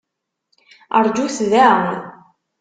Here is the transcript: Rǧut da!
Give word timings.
Rǧut 1.05 1.37
da! 1.51 1.67